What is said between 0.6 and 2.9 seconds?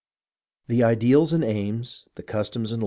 The ideals and aims, the customs and.